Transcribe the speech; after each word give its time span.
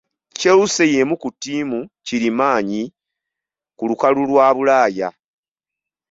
Chelsea 0.39 0.91
y'emu 0.93 1.15
ku 1.21 1.29
ttiimu 1.33 1.79
kirimaanyi 2.05 2.81
ku 3.77 3.83
lukalu 3.89 4.21
lwa 4.29 4.47
Bulaaya. 4.55 5.09